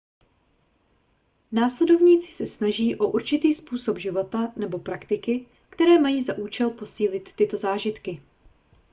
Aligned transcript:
následovníci 1.51 2.31
se 2.31 2.47
snaží 2.47 2.95
o 2.95 3.07
určitý 3.07 3.53
způsob 3.53 3.97
života 3.97 4.53
nebo 4.55 4.79
praktiky 4.79 5.45
které 5.69 5.99
mají 5.99 6.23
za 6.23 6.37
účel 6.37 6.69
posílit 6.69 7.33
tyto 7.33 7.57
zážitky 7.57 8.21